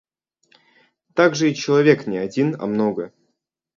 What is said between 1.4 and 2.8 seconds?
и человек не один, а